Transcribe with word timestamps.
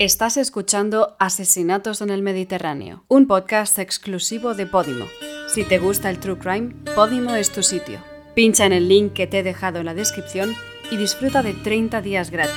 Estás 0.00 0.36
escuchando 0.38 1.14
Asesinatos 1.20 2.00
en 2.00 2.10
el 2.10 2.20
Mediterráneo, 2.20 3.04
un 3.06 3.28
podcast 3.28 3.78
exclusivo 3.78 4.54
de 4.54 4.66
Podimo. 4.66 5.04
Si 5.46 5.62
te 5.62 5.78
gusta 5.78 6.10
el 6.10 6.18
True 6.18 6.36
Crime, 6.36 6.74
Podimo 6.96 7.36
es 7.36 7.52
tu 7.52 7.62
sitio. 7.62 8.00
Pincha 8.34 8.66
en 8.66 8.72
el 8.72 8.88
link 8.88 9.12
que 9.12 9.28
te 9.28 9.38
he 9.38 9.42
dejado 9.44 9.78
en 9.78 9.86
la 9.86 9.94
descripción 9.94 10.52
y 10.90 10.96
disfruta 10.96 11.44
de 11.44 11.52
30 11.52 12.02
días 12.02 12.32
gratis. 12.32 12.56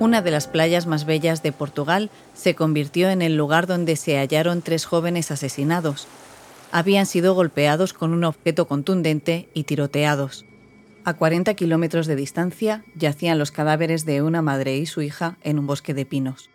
Una 0.00 0.20
de 0.20 0.32
las 0.32 0.48
playas 0.48 0.88
más 0.88 1.04
bellas 1.04 1.44
de 1.44 1.52
Portugal 1.52 2.10
se 2.34 2.56
convirtió 2.56 3.08
en 3.08 3.22
el 3.22 3.36
lugar 3.36 3.68
donde 3.68 3.94
se 3.94 4.18
hallaron 4.18 4.62
tres 4.62 4.84
jóvenes 4.84 5.30
asesinados. 5.30 6.08
Habían 6.72 7.06
sido 7.06 7.34
golpeados 7.36 7.92
con 7.92 8.12
un 8.12 8.24
objeto 8.24 8.66
contundente 8.66 9.48
y 9.54 9.62
tiroteados. 9.62 10.44
A 11.04 11.14
40 11.14 11.54
kilómetros 11.54 12.06
de 12.06 12.14
distancia 12.14 12.84
yacían 12.94 13.38
los 13.38 13.50
cadáveres 13.50 14.04
de 14.04 14.22
una 14.22 14.40
madre 14.40 14.76
y 14.76 14.86
su 14.86 15.02
hija 15.02 15.36
en 15.42 15.58
un 15.58 15.66
bosque 15.66 15.94
de 15.94 16.06
pinos. 16.06 16.48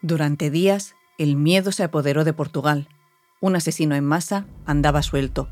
Durante 0.00 0.50
días, 0.50 0.94
el 1.18 1.36
miedo 1.36 1.70
se 1.70 1.84
apoderó 1.84 2.24
de 2.24 2.32
Portugal. 2.32 2.88
Un 3.40 3.56
asesino 3.56 3.94
en 3.94 4.04
masa 4.04 4.46
andaba 4.64 5.02
suelto. 5.02 5.50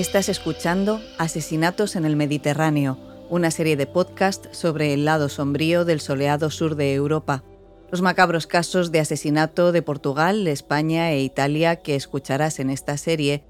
Estás 0.00 0.30
escuchando 0.30 1.02
Asesinatos 1.18 1.94
en 1.94 2.06
el 2.06 2.16
Mediterráneo, 2.16 2.96
una 3.28 3.50
serie 3.50 3.76
de 3.76 3.86
podcast 3.86 4.46
sobre 4.50 4.94
el 4.94 5.04
lado 5.04 5.28
sombrío 5.28 5.84
del 5.84 6.00
soleado 6.00 6.48
sur 6.48 6.74
de 6.74 6.94
Europa. 6.94 7.44
Los 7.90 8.00
macabros 8.00 8.46
casos 8.46 8.92
de 8.92 9.00
asesinato 9.00 9.72
de 9.72 9.82
Portugal, 9.82 10.46
España 10.46 11.12
e 11.12 11.20
Italia 11.20 11.76
que 11.76 11.96
escucharás 11.96 12.60
en 12.60 12.70
esta 12.70 12.96
serie 12.96 13.44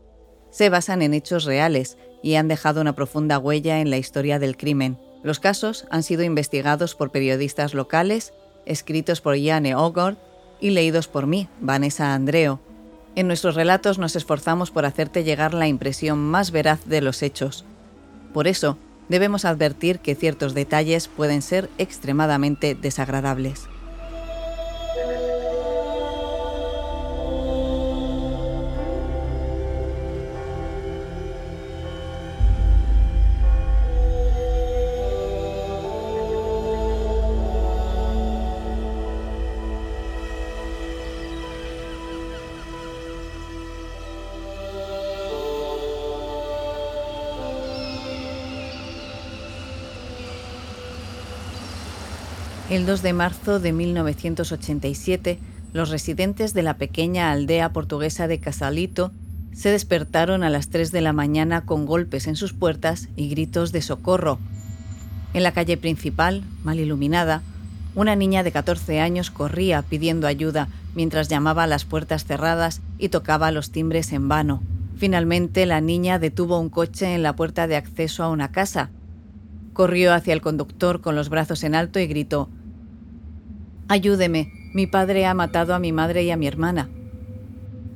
se 0.51 0.71
basan 0.71 1.03
en 1.03 1.15
hechos 1.15 1.45
reales 1.45 1.97
y 2.21 2.35
han 2.35 2.49
dejado 2.49 2.81
una 2.81 2.97
profunda 2.97 3.39
huella 3.39 3.79
en 3.79 3.89
la 3.89 3.99
historia 3.99 4.41
del 4.41 4.57
crimen. 4.57 4.99
Los 5.23 5.39
casos 5.39 5.87
han 5.89 6.03
sido 6.03 6.25
investigados 6.25 6.97
por 6.97 7.13
periodistas 7.13 7.75
locales, 7.75 8.33
escritos 8.67 9.21
por 9.21 9.41
Jane 9.41 9.77
Ogord 9.77 10.17
y 10.61 10.71
leídos 10.71 11.07
por 11.07 11.29
mí, 11.29 11.49
Vanessa 11.61 12.13
Andreo, 12.13 12.59
en 13.17 13.27
nuestros 13.27 13.55
relatos 13.55 13.99
nos 13.99 14.17
esforzamos 14.17 14.71
por 14.71 14.87
hacerte 14.87 15.25
llegar 15.25 15.55
la 15.55 15.69
impresión 15.69 16.19
más 16.19 16.51
veraz 16.51 16.85
de 16.87 17.01
los 17.01 17.23
hechos. 17.23 17.65
Por 18.33 18.47
eso, 18.47 18.79
debemos 19.09 19.45
advertir 19.45 19.99
que 19.99 20.15
ciertos 20.15 20.55
detalles 20.55 21.09
pueden 21.09 21.43
ser 21.43 21.69
extremadamente 21.79 22.75
desagradables. 22.75 23.69
El 52.71 52.87
2 52.87 53.03
de 53.03 53.13
marzo 53.13 53.59
de 53.59 53.73
1987, 53.73 55.41
los 55.73 55.91
residentes 55.91 56.55
de 56.55 56.63
la 56.63 56.75
pequeña 56.75 57.33
aldea 57.33 57.73
portuguesa 57.73 58.29
de 58.29 58.39
Casalito 58.39 59.11
se 59.53 59.73
despertaron 59.73 60.45
a 60.45 60.51
las 60.51 60.69
3 60.69 60.93
de 60.93 61.01
la 61.01 61.13
mañana 61.13 61.67
con 61.67 61.85
golpes 61.85 62.29
en 62.29 62.37
sus 62.37 62.53
puertas 62.53 63.09
y 63.17 63.29
gritos 63.29 63.73
de 63.73 63.83
socorro. 63.83 64.39
En 65.35 65.43
la 65.43 65.51
calle 65.51 65.79
principal, 65.79 66.45
mal 66.63 66.79
iluminada, 66.79 67.43
una 67.97 68.15
niña 68.15 68.45
de 68.45 68.53
14 68.53 69.01
años 69.01 69.33
corría 69.33 69.83
pidiendo 69.83 70.29
ayuda 70.29 70.69
mientras 70.95 71.27
llamaba 71.27 71.65
a 71.65 71.67
las 71.67 71.85
puertas 71.85 72.25
cerradas 72.25 72.83
y 72.99 73.09
tocaba 73.09 73.51
los 73.51 73.73
timbres 73.73 74.13
en 74.13 74.29
vano. 74.29 74.63
Finalmente, 74.97 75.67
la 75.67 75.81
niña 75.81 76.21
detuvo 76.21 76.61
un 76.61 76.69
coche 76.69 77.17
en 77.17 77.25
la 77.25 77.35
puerta 77.35 77.67
de 77.67 77.75
acceso 77.75 78.23
a 78.23 78.29
una 78.29 78.53
casa. 78.53 78.91
Corrió 79.73 80.15
hacia 80.15 80.35
el 80.35 80.41
conductor 80.41 81.01
con 81.01 81.17
los 81.17 81.31
brazos 81.31 81.65
en 81.65 81.75
alto 81.75 81.99
y 81.99 82.07
gritó 82.07 82.49
Ayúdeme, 83.91 84.53
mi 84.73 84.87
padre 84.87 85.27
ha 85.27 85.35
matado 85.35 85.75
a 85.75 85.81
mi 85.81 85.91
madre 85.91 86.23
y 86.23 86.31
a 86.31 86.37
mi 86.37 86.47
hermana. 86.47 86.89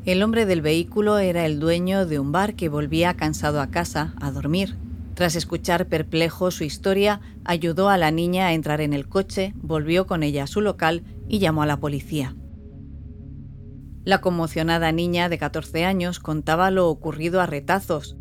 El 0.05 0.25
hombre 0.25 0.45
del 0.45 0.61
vehículo 0.61 1.19
era 1.19 1.47
el 1.47 1.61
dueño 1.61 2.05
de 2.05 2.19
un 2.19 2.33
bar 2.33 2.57
que 2.57 2.69
volvía 2.69 3.15
cansado 3.15 3.61
a 3.61 3.71
casa 3.71 4.13
a 4.21 4.33
dormir. 4.33 4.77
Tras 5.15 5.37
escuchar 5.37 5.87
perplejo 5.87 6.51
su 6.51 6.65
historia, 6.65 7.21
ayudó 7.45 7.91
a 7.91 7.97
la 7.97 8.11
niña 8.11 8.49
a 8.49 8.55
entrar 8.55 8.81
en 8.81 8.93
el 8.93 9.09
coche, 9.09 9.53
volvió 9.55 10.09
con 10.09 10.25
ella 10.25 10.43
a 10.43 10.47
su 10.49 10.63
local 10.63 11.05
y 11.29 11.39
llamó 11.39 11.63
a 11.63 11.67
la 11.67 11.79
policía. 11.79 12.35
La 14.03 14.21
conmocionada 14.21 14.91
niña 14.91 15.29
de 15.29 15.39
14 15.39 15.85
años 15.85 16.19
contaba 16.19 16.73
lo 16.73 16.89
ocurrido 16.89 17.41
a 17.41 17.47
retazos, 17.47 18.17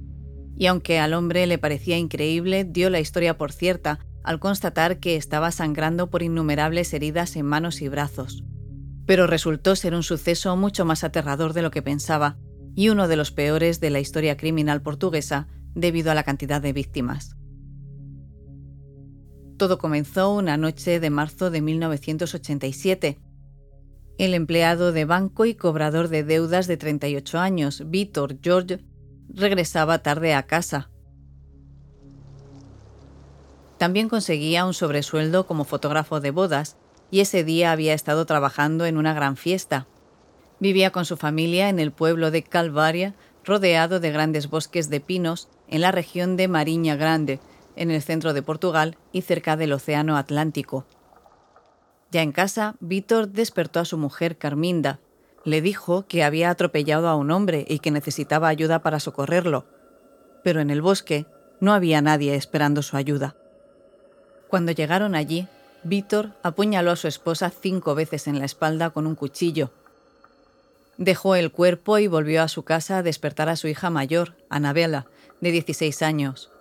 y 0.55 0.67
aunque 0.67 0.99
al 0.99 1.15
hombre 1.15 1.47
le 1.47 1.57
parecía 1.57 1.97
increíble, 1.97 2.65
dio 2.65 2.91
la 2.91 2.99
historia 2.99 3.35
por 3.35 3.51
cierta 3.51 3.97
al 4.23 4.39
constatar 4.39 4.99
que 4.99 5.15
estaba 5.15 5.51
sangrando 5.51 6.09
por 6.09 6.23
innumerables 6.23 6.93
heridas 6.93 7.35
en 7.35 7.45
manos 7.45 7.81
y 7.81 7.89
brazos. 7.89 8.43
Pero 9.05 9.27
resultó 9.27 9.75
ser 9.75 9.93
un 9.93 10.03
suceso 10.03 10.55
mucho 10.55 10.85
más 10.85 11.03
aterrador 11.03 11.53
de 11.53 11.61
lo 11.61 11.71
que 11.71 11.81
pensaba 11.81 12.37
y 12.73 12.89
uno 12.89 13.07
de 13.07 13.17
los 13.17 13.31
peores 13.31 13.79
de 13.79 13.89
la 13.89 13.99
historia 13.99 14.37
criminal 14.37 14.81
portuguesa 14.81 15.47
debido 15.75 16.11
a 16.11 16.15
la 16.15 16.23
cantidad 16.23 16.61
de 16.61 16.73
víctimas. 16.73 17.35
Todo 19.57 19.77
comenzó 19.77 20.33
una 20.33 20.57
noche 20.57 20.99
de 20.99 21.09
marzo 21.09 21.51
de 21.51 21.61
1987. 21.61 23.19
El 24.17 24.33
empleado 24.33 24.91
de 24.91 25.05
banco 25.05 25.45
y 25.45 25.55
cobrador 25.55 26.07
de 26.07 26.23
deudas 26.23 26.67
de 26.67 26.77
38 26.77 27.39
años, 27.39 27.83
Víctor 27.87 28.37
George, 28.41 28.79
regresaba 29.29 29.99
tarde 29.99 30.33
a 30.33 30.43
casa 30.43 30.89
también 33.83 34.07
conseguía 34.07 34.63
un 34.65 34.73
sobresueldo 34.73 35.45
como 35.45 35.65
fotógrafo 35.65 36.21
de 36.21 36.31
bodas 36.31 36.77
y 37.11 37.19
ese 37.19 37.43
día 37.43 37.73
había 37.73 37.93
estado 37.93 38.25
trabajando 38.25 38.85
en 38.85 38.95
una 38.95 39.13
gran 39.13 39.35
fiesta. 39.35 39.87
Vivía 40.61 40.91
con 40.91 41.03
su 41.03 41.17
familia 41.17 41.67
en 41.67 41.79
el 41.79 41.91
pueblo 41.91 42.31
de 42.31 42.43
Calvaria, 42.43 43.13
rodeado 43.43 43.99
de 43.99 44.09
grandes 44.13 44.49
bosques 44.49 44.89
de 44.89 45.01
pinos 45.01 45.49
en 45.67 45.81
la 45.81 45.91
región 45.91 46.37
de 46.37 46.47
Mariña 46.47 46.95
Grande, 46.95 47.41
en 47.75 47.91
el 47.91 48.01
centro 48.01 48.31
de 48.31 48.41
Portugal 48.41 48.95
y 49.11 49.23
cerca 49.23 49.57
del 49.57 49.73
Océano 49.73 50.15
Atlántico. 50.15 50.85
Ya 52.09 52.21
en 52.21 52.31
casa, 52.31 52.75
Víctor 52.79 53.27
despertó 53.27 53.81
a 53.81 53.85
su 53.85 53.97
mujer 53.97 54.37
Carminda. 54.37 55.01
Le 55.43 55.61
dijo 55.61 56.05
que 56.07 56.23
había 56.23 56.51
atropellado 56.51 57.09
a 57.09 57.17
un 57.17 57.31
hombre 57.31 57.65
y 57.67 57.79
que 57.79 57.91
necesitaba 57.91 58.47
ayuda 58.47 58.81
para 58.81 59.01
socorrerlo. 59.01 59.65
Pero 60.41 60.61
en 60.61 60.69
el 60.69 60.81
bosque 60.81 61.25
no 61.59 61.73
había 61.73 62.01
nadie 62.01 62.35
esperando 62.35 62.81
su 62.81 62.95
ayuda. 62.95 63.35
Cuando 64.53 64.71
llegaron 64.71 65.15
allí, 65.15 65.47
Víctor 65.81 66.29
apuñaló 66.43 66.91
a 66.91 66.95
su 66.95 67.07
esposa 67.07 67.49
cinco 67.49 67.95
veces 67.95 68.27
en 68.27 68.37
la 68.37 68.45
espalda 68.45 68.91
con 68.91 69.07
un 69.07 69.15
cuchillo. 69.15 69.71
Dejó 70.99 71.33
el 71.33 71.51
cuerpo 71.51 71.97
y 71.97 72.05
volvió 72.05 72.43
a 72.43 72.47
su 72.47 72.61
casa 72.61 72.99
a 72.99 73.01
despertar 73.01 73.49
a 73.49 73.55
su 73.55 73.67
hija 73.67 73.89
mayor, 73.89 74.35
Anabela, 74.49 75.07
de 75.41 75.49
16 75.49 76.03
años. 76.03 76.51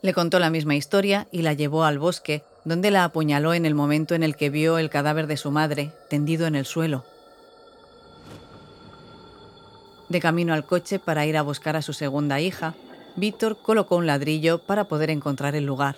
Le 0.00 0.14
contó 0.14 0.38
la 0.38 0.50
misma 0.50 0.76
historia 0.76 1.26
y 1.32 1.42
la 1.42 1.54
llevó 1.54 1.82
al 1.82 1.98
bosque, 1.98 2.44
donde 2.64 2.92
la 2.92 3.02
apuñaló 3.02 3.52
en 3.52 3.66
el 3.66 3.74
momento 3.74 4.14
en 4.14 4.22
el 4.22 4.36
que 4.36 4.50
vio 4.50 4.78
el 4.78 4.90
cadáver 4.90 5.26
de 5.26 5.36
su 5.36 5.50
madre 5.50 5.90
tendido 6.08 6.46
en 6.46 6.54
el 6.54 6.64
suelo. 6.64 7.04
De 10.08 10.20
camino 10.20 10.54
al 10.54 10.64
coche 10.64 11.00
para 11.00 11.26
ir 11.26 11.36
a 11.36 11.42
buscar 11.42 11.74
a 11.74 11.82
su 11.82 11.92
segunda 11.92 12.38
hija, 12.38 12.76
Víctor 13.18 13.58
colocó 13.60 13.96
un 13.96 14.06
ladrillo 14.06 14.58
para 14.58 14.84
poder 14.84 15.10
encontrar 15.10 15.56
el 15.56 15.64
lugar. 15.64 15.96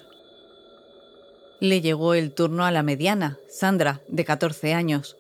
Le 1.61 1.82
llegó 1.82 2.14
el 2.14 2.32
turno 2.32 2.64
a 2.64 2.70
la 2.70 2.82
mediana, 2.82 3.38
Sandra, 3.50 4.00
de 4.08 4.25
14 4.25 4.72
años. 4.72 5.17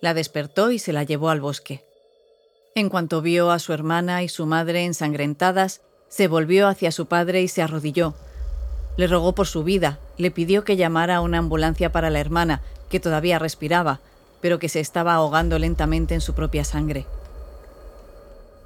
La 0.00 0.14
despertó 0.14 0.70
y 0.70 0.78
se 0.78 0.94
la 0.94 1.02
llevó 1.02 1.28
al 1.28 1.42
bosque. 1.42 1.84
En 2.74 2.88
cuanto 2.88 3.20
vio 3.20 3.50
a 3.50 3.58
su 3.58 3.74
hermana 3.74 4.22
y 4.22 4.30
su 4.30 4.46
madre 4.46 4.86
ensangrentadas, 4.86 5.82
se 6.08 6.28
volvió 6.28 6.66
hacia 6.66 6.90
su 6.90 7.04
padre 7.06 7.42
y 7.42 7.48
se 7.48 7.60
arrodilló. 7.60 8.14
Le 8.96 9.06
rogó 9.06 9.34
por 9.34 9.46
su 9.46 9.64
vida, 9.64 9.98
le 10.16 10.30
pidió 10.30 10.64
que 10.64 10.76
llamara 10.76 11.16
a 11.16 11.20
una 11.20 11.38
ambulancia 11.38 11.92
para 11.92 12.08
la 12.08 12.20
hermana, 12.20 12.62
que 12.88 13.00
todavía 13.00 13.38
respiraba, 13.38 14.00
pero 14.40 14.58
que 14.58 14.70
se 14.70 14.80
estaba 14.80 15.14
ahogando 15.14 15.58
lentamente 15.58 16.14
en 16.14 16.22
su 16.22 16.34
propia 16.34 16.64
sangre. 16.64 17.04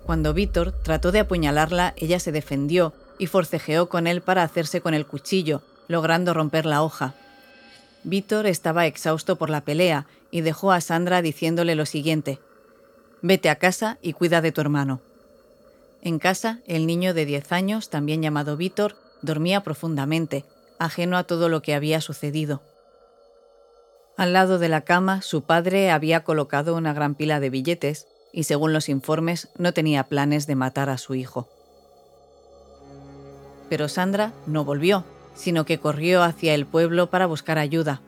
Cuando 0.07 0.33
Víctor 0.33 0.71
trató 0.71 1.11
de 1.11 1.19
apuñalarla, 1.19 1.93
ella 1.97 2.21
se 2.21 2.31
defendió 2.31 2.93
y 3.19 3.27
forcejeó 3.27 3.89
con 3.89 4.07
él 4.07 4.21
para 4.21 4.45
hacerse 4.45 4.81
con 4.81 4.95
el 4.95 5.05
cuchillo, 5.05 5.63
logrando 5.89 6.33
romper 6.33 6.65
la 6.65 6.85
hoja. 6.85 7.15
Víctor 8.05 8.47
estaba 8.47 8.87
exhausto 8.87 9.35
por 9.35 9.51
la 9.51 9.63
pelea 9.63 10.07
y 10.31 10.43
dejó 10.43 10.71
a 10.71 10.81
Sandra 10.81 11.23
diciéndole 11.23 11.75
lo 11.75 11.87
siguiente, 11.87 12.39
Vete 13.21 13.51
a 13.51 13.57
casa 13.57 13.99
y 14.01 14.13
cuida 14.13 14.41
de 14.41 14.53
tu 14.53 14.61
hermano. 14.61 15.01
En 16.03 16.21
casa, 16.21 16.61
el 16.69 16.87
niño 16.87 17.13
de 17.13 17.25
10 17.25 17.51
años, 17.51 17.91
también 17.91 18.23
llamado 18.23 18.57
Víctor, 18.57 18.95
dormía 19.23 19.65
profundamente, 19.65 20.45
ajeno 20.79 21.17
a 21.17 21.25
todo 21.25 21.49
lo 21.49 21.63
que 21.63 21.75
había 21.75 22.01
sucedido. 22.01 22.63
Al 24.17 24.33
lado 24.33 24.61
de 24.61 24.69
la 24.69 24.83
cama, 24.83 25.21
su 25.23 25.43
padre 25.43 25.91
había 25.91 26.23
colocado 26.23 26.77
una 26.77 26.93
gran 26.93 27.17
pila 27.17 27.41
de 27.41 27.51
billetes 27.51 28.07
y, 28.37 28.45
según 28.45 28.75
los 28.75 28.91
informes, 28.91 29.49
no 29.57 29.73
tenía 29.73 30.05
planes 30.05 30.47
de 30.47 30.57
matar 30.57 30.91
a 30.91 30.99
su 30.99 31.15
hijo. 31.15 31.49
Pero 33.71 33.89
Sandra 33.89 34.35
no 34.47 34.63
volvió, 34.63 35.05
sino 35.35 35.65
que 35.65 35.79
corrió 35.79 36.23
hacia 36.23 36.55
el 36.55 36.67
pueblo 36.67 37.09
para 37.09 37.25
buscar 37.25 37.57
ayuda. 37.57 38.03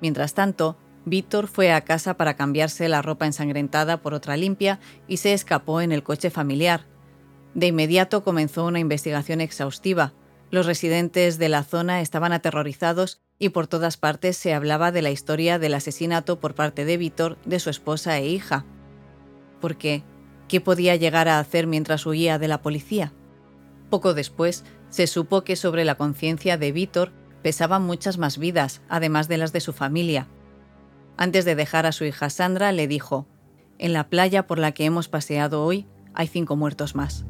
Mientras 0.00 0.34
tanto, 0.34 0.76
Víctor 1.04 1.46
fue 1.46 1.72
a 1.72 1.82
casa 1.82 2.16
para 2.16 2.34
cambiarse 2.34 2.88
la 2.88 3.02
ropa 3.02 3.24
ensangrentada 3.24 3.98
por 3.98 4.14
otra 4.14 4.36
limpia 4.36 4.80
y 5.06 5.18
se 5.18 5.32
escapó 5.32 5.80
en 5.80 5.92
el 5.92 6.02
coche 6.02 6.30
familiar. 6.30 6.84
De 7.54 7.68
inmediato 7.68 8.24
comenzó 8.24 8.64
una 8.64 8.80
investigación 8.80 9.40
exhaustiva. 9.40 10.12
Los 10.50 10.66
residentes 10.66 11.38
de 11.38 11.48
la 11.48 11.62
zona 11.62 12.00
estaban 12.00 12.32
aterrorizados 12.32 13.20
y 13.38 13.50
por 13.50 13.68
todas 13.68 13.96
partes 13.96 14.36
se 14.36 14.54
hablaba 14.54 14.90
de 14.90 15.02
la 15.02 15.12
historia 15.12 15.60
del 15.60 15.74
asesinato 15.74 16.40
por 16.40 16.56
parte 16.56 16.84
de 16.84 16.96
Víctor 16.96 17.38
de 17.44 17.60
su 17.60 17.70
esposa 17.70 18.18
e 18.18 18.26
hija. 18.26 18.64
¿Por 19.60 19.76
qué? 19.76 20.02
¿Qué 20.48 20.60
podía 20.60 20.96
llegar 20.96 21.28
a 21.28 21.38
hacer 21.38 21.66
mientras 21.66 22.06
huía 22.06 22.38
de 22.38 22.48
la 22.48 22.62
policía? 22.62 23.12
Poco 23.90 24.14
después, 24.14 24.64
se 24.88 25.06
supo 25.06 25.42
que 25.42 25.56
sobre 25.56 25.84
la 25.84 25.96
conciencia 25.96 26.56
de 26.56 26.72
Víctor 26.72 27.12
pesaban 27.42 27.82
muchas 27.82 28.18
más 28.18 28.38
vidas, 28.38 28.82
además 28.88 29.28
de 29.28 29.38
las 29.38 29.52
de 29.52 29.60
su 29.60 29.72
familia. 29.72 30.28
Antes 31.16 31.44
de 31.44 31.54
dejar 31.54 31.86
a 31.86 31.92
su 31.92 32.04
hija 32.04 32.30
Sandra, 32.30 32.72
le 32.72 32.86
dijo, 32.88 33.26
En 33.78 33.92
la 33.92 34.08
playa 34.08 34.46
por 34.46 34.58
la 34.58 34.72
que 34.72 34.84
hemos 34.84 35.08
paseado 35.08 35.64
hoy 35.64 35.86
hay 36.14 36.26
cinco 36.26 36.56
muertos 36.56 36.94
más. 36.94 37.24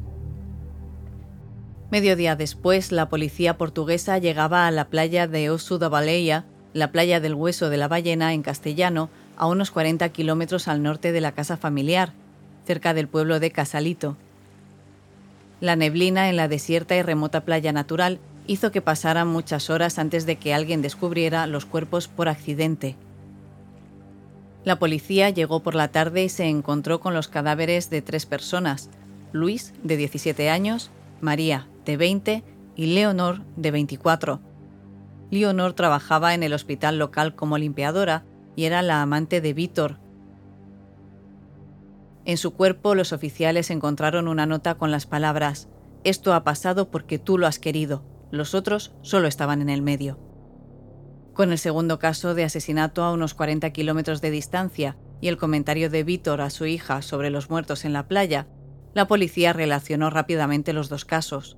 Mediodía 1.89 2.35
después, 2.35 2.91
la 2.91 3.07
policía 3.09 3.57
portuguesa 3.57 4.17
llegaba 4.17 4.67
a 4.67 4.71
la 4.71 4.89
playa 4.89 5.27
de 5.27 5.49
Osu 5.49 5.77
da 5.77 5.87
Baleia, 5.87 6.45
la 6.73 6.91
playa 6.91 7.19
del 7.19 7.33
hueso 7.33 7.69
de 7.69 7.77
la 7.77 7.87
ballena 7.87 8.33
en 8.33 8.41
castellano, 8.41 9.09
a 9.37 9.47
unos 9.47 9.71
40 9.71 10.09
kilómetros 10.09 10.67
al 10.67 10.83
norte 10.83 11.11
de 11.11 11.21
la 11.21 11.31
casa 11.31 11.57
familiar, 11.57 12.13
cerca 12.65 12.93
del 12.93 13.07
pueblo 13.07 13.39
de 13.39 13.51
Casalito. 13.51 14.17
La 15.61 15.75
neblina 15.75 16.29
en 16.29 16.35
la 16.35 16.47
desierta 16.47 16.95
y 16.95 17.01
remota 17.01 17.45
playa 17.45 17.71
natural 17.71 18.19
hizo 18.47 18.71
que 18.71 18.81
pasaran 18.81 19.27
muchas 19.27 19.69
horas 19.69 19.99
antes 19.99 20.25
de 20.25 20.37
que 20.37 20.53
alguien 20.53 20.81
descubriera 20.81 21.47
los 21.47 21.65
cuerpos 21.65 22.07
por 22.07 22.29
accidente. 22.29 22.95
La 24.63 24.79
policía 24.79 25.29
llegó 25.29 25.61
por 25.61 25.75
la 25.75 25.87
tarde 25.87 26.25
y 26.25 26.29
se 26.29 26.45
encontró 26.45 26.99
con 26.99 27.13
los 27.13 27.27
cadáveres 27.27 27.89
de 27.89 28.01
tres 28.01 28.25
personas, 28.25 28.89
Luis, 29.31 29.73
de 29.83 29.97
17 29.97 30.49
años, 30.49 30.91
María, 31.21 31.67
de 31.85 31.97
20, 31.97 32.43
y 32.75 32.85
Leonor, 32.87 33.41
de 33.55 33.71
24. 33.71 34.39
Leonor 35.31 35.73
trabajaba 35.73 36.33
en 36.33 36.43
el 36.43 36.53
hospital 36.53 36.99
local 36.99 37.35
como 37.35 37.57
limpiadora 37.57 38.23
y 38.57 38.65
era 38.65 38.81
la 38.81 39.01
amante 39.01 39.39
de 39.39 39.53
Víctor, 39.53 39.99
en 42.27 42.35
su 42.35 42.51
cuerpo 42.51 42.93
los 42.93 43.13
oficiales 43.13 43.71
encontraron 43.71 44.27
una 44.27 44.45
nota 44.45 44.75
con 44.75 44.91
las 44.91 45.05
palabras, 45.05 45.69
Esto 46.03 46.33
ha 46.33 46.43
pasado 46.43 46.91
porque 46.91 47.19
tú 47.19 47.37
lo 47.37 47.47
has 47.47 47.57
querido, 47.57 48.03
los 48.31 48.53
otros 48.53 48.93
solo 49.01 49.29
estaban 49.29 49.61
en 49.61 49.69
el 49.69 49.81
medio. 49.81 50.19
Con 51.33 51.53
el 51.53 51.57
segundo 51.57 51.99
caso 51.99 52.33
de 52.33 52.43
asesinato 52.43 53.05
a 53.05 53.13
unos 53.13 53.33
40 53.33 53.69
kilómetros 53.69 54.19
de 54.19 54.31
distancia 54.31 54.97
y 55.21 55.29
el 55.29 55.37
comentario 55.37 55.89
de 55.89 56.03
Víctor 56.03 56.41
a 56.41 56.49
su 56.49 56.65
hija 56.65 57.01
sobre 57.01 57.29
los 57.29 57.49
muertos 57.49 57.85
en 57.85 57.93
la 57.93 58.09
playa, 58.09 58.49
la 58.93 59.07
policía 59.07 59.53
relacionó 59.53 60.09
rápidamente 60.09 60.73
los 60.73 60.89
dos 60.89 61.05
casos. 61.05 61.57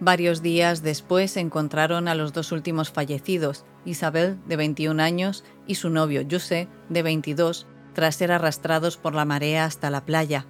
Varios 0.00 0.42
días 0.42 0.82
después 0.82 1.36
encontraron 1.36 2.06
a 2.06 2.14
los 2.14 2.32
dos 2.32 2.52
últimos 2.52 2.90
fallecidos, 2.90 3.64
Isabel, 3.84 4.38
de 4.46 4.56
21 4.56 5.02
años, 5.02 5.44
y 5.66 5.74
su 5.74 5.90
novio, 5.90 6.24
José, 6.30 6.68
de 6.88 7.02
22, 7.02 7.66
tras 7.94 8.14
ser 8.14 8.30
arrastrados 8.30 8.96
por 8.96 9.14
la 9.16 9.24
marea 9.24 9.64
hasta 9.64 9.90
la 9.90 10.04
playa. 10.04 10.46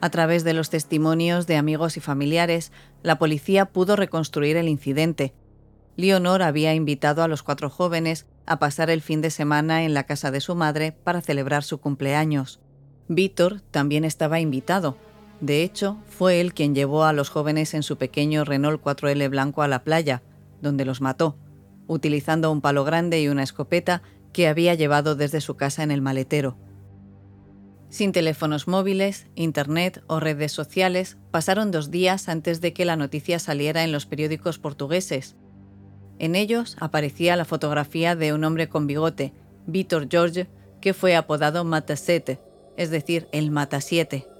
A 0.00 0.10
través 0.10 0.42
de 0.42 0.52
los 0.52 0.68
testimonios 0.68 1.46
de 1.46 1.56
amigos 1.56 1.96
y 1.96 2.00
familiares, 2.00 2.72
la 3.02 3.18
policía 3.18 3.66
pudo 3.66 3.94
reconstruir 3.94 4.56
el 4.56 4.68
incidente. 4.68 5.32
Leonor 5.96 6.42
había 6.42 6.74
invitado 6.74 7.22
a 7.22 7.28
los 7.28 7.44
cuatro 7.44 7.70
jóvenes 7.70 8.26
a 8.46 8.58
pasar 8.58 8.90
el 8.90 9.00
fin 9.00 9.20
de 9.20 9.30
semana 9.30 9.84
en 9.84 9.94
la 9.94 10.04
casa 10.04 10.32
de 10.32 10.40
su 10.40 10.56
madre 10.56 10.92
para 10.92 11.20
celebrar 11.20 11.62
su 11.62 11.78
cumpleaños. 11.78 12.60
Víctor 13.08 13.60
también 13.70 14.04
estaba 14.04 14.40
invitado, 14.40 14.98
de 15.40 15.62
hecho, 15.62 15.98
fue 16.08 16.40
él 16.40 16.54
quien 16.54 16.74
llevó 16.74 17.04
a 17.04 17.12
los 17.12 17.28
jóvenes 17.28 17.74
en 17.74 17.82
su 17.82 17.98
pequeño 17.98 18.44
Renault 18.44 18.82
4L 18.82 19.28
blanco 19.28 19.62
a 19.62 19.68
la 19.68 19.84
playa, 19.84 20.22
donde 20.62 20.84
los 20.84 21.00
mató, 21.00 21.36
utilizando 21.86 22.50
un 22.50 22.60
palo 22.60 22.84
grande 22.84 23.20
y 23.20 23.28
una 23.28 23.42
escopeta 23.42 24.02
que 24.32 24.48
había 24.48 24.74
llevado 24.74 25.14
desde 25.14 25.40
su 25.40 25.56
casa 25.56 25.82
en 25.82 25.90
el 25.90 26.00
maletero. 26.00 26.56
Sin 27.88 28.12
teléfonos 28.12 28.66
móviles, 28.66 29.26
internet 29.34 30.02
o 30.06 30.20
redes 30.20 30.52
sociales, 30.52 31.18
pasaron 31.30 31.70
dos 31.70 31.90
días 31.90 32.28
antes 32.28 32.60
de 32.60 32.72
que 32.72 32.84
la 32.84 32.96
noticia 32.96 33.38
saliera 33.38 33.84
en 33.84 33.92
los 33.92 34.06
periódicos 34.06 34.58
portugueses. 34.58 35.36
En 36.18 36.34
ellos 36.34 36.76
aparecía 36.80 37.36
la 37.36 37.44
fotografía 37.44 38.16
de 38.16 38.32
un 38.32 38.42
hombre 38.44 38.68
con 38.68 38.86
bigote, 38.86 39.32
Víctor 39.66 40.08
George, 40.10 40.48
que 40.80 40.94
fue 40.94 41.14
apodado 41.14 41.64
Matasete, 41.64 42.40
es 42.76 42.90
decir, 42.90 43.28
el 43.32 43.50
Matasiete. 43.50 44.35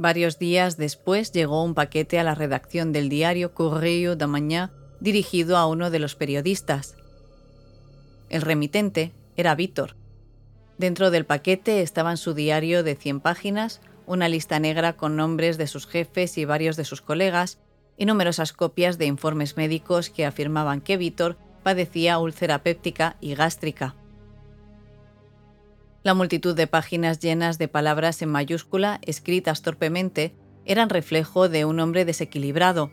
Varios 0.00 0.38
días 0.38 0.78
después 0.78 1.30
llegó 1.30 1.62
un 1.62 1.74
paquete 1.74 2.18
a 2.18 2.24
la 2.24 2.34
redacción 2.34 2.90
del 2.90 3.10
diario 3.10 3.52
Correio 3.52 4.16
da 4.16 4.26
Manhã 4.26 4.72
dirigido 4.98 5.58
a 5.58 5.66
uno 5.66 5.90
de 5.90 5.98
los 5.98 6.14
periodistas. 6.14 6.96
El 8.30 8.40
remitente 8.40 9.12
era 9.36 9.54
Víctor. 9.54 9.96
Dentro 10.78 11.10
del 11.10 11.26
paquete 11.26 11.82
estaba 11.82 12.12
en 12.12 12.16
su 12.16 12.32
diario 12.32 12.82
de 12.82 12.94
100 12.94 13.20
páginas, 13.20 13.82
una 14.06 14.30
lista 14.30 14.58
negra 14.58 14.94
con 14.94 15.16
nombres 15.16 15.58
de 15.58 15.66
sus 15.66 15.86
jefes 15.86 16.38
y 16.38 16.46
varios 16.46 16.78
de 16.78 16.86
sus 16.86 17.02
colegas, 17.02 17.58
y 17.98 18.06
numerosas 18.06 18.54
copias 18.54 18.96
de 18.96 19.04
informes 19.04 19.58
médicos 19.58 20.08
que 20.08 20.24
afirmaban 20.24 20.80
que 20.80 20.96
Víctor 20.96 21.36
padecía 21.62 22.18
úlcera 22.18 22.62
péptica 22.62 23.16
y 23.20 23.34
gástrica. 23.34 23.94
La 26.02 26.14
multitud 26.14 26.56
de 26.56 26.66
páginas 26.66 27.20
llenas 27.20 27.58
de 27.58 27.68
palabras 27.68 28.22
en 28.22 28.30
mayúscula, 28.30 29.00
escritas 29.02 29.60
torpemente, 29.60 30.34
eran 30.64 30.88
reflejo 30.88 31.50
de 31.50 31.66
un 31.66 31.78
hombre 31.78 32.06
desequilibrado. 32.06 32.90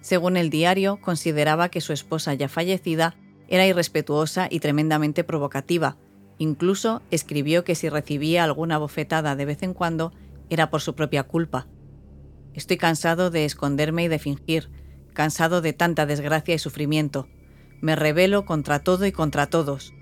Según 0.00 0.36
el 0.36 0.50
diario, 0.50 1.00
consideraba 1.00 1.68
que 1.68 1.80
su 1.80 1.92
esposa 1.92 2.34
ya 2.34 2.48
fallecida 2.48 3.14
era 3.46 3.66
irrespetuosa 3.68 4.48
y 4.50 4.58
tremendamente 4.58 5.22
provocativa. 5.22 5.96
Incluso 6.38 7.02
escribió 7.12 7.62
que 7.62 7.76
si 7.76 7.88
recibía 7.88 8.42
alguna 8.42 8.78
bofetada 8.78 9.36
de 9.36 9.44
vez 9.44 9.62
en 9.62 9.74
cuando 9.74 10.12
era 10.50 10.70
por 10.70 10.80
su 10.80 10.96
propia 10.96 11.22
culpa. 11.22 11.68
Estoy 12.52 12.78
cansado 12.78 13.30
de 13.30 13.44
esconderme 13.44 14.04
y 14.04 14.08
de 14.08 14.18
fingir, 14.18 14.70
cansado 15.12 15.60
de 15.60 15.72
tanta 15.72 16.04
desgracia 16.04 16.56
y 16.56 16.58
sufrimiento. 16.58 17.28
Me 17.80 17.94
rebelo 17.94 18.44
contra 18.44 18.80
todo 18.80 19.06
y 19.06 19.12
contra 19.12 19.46
todos. 19.46 19.94